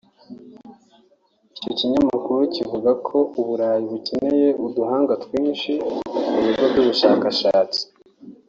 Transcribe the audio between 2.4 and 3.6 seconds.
kivuga ko u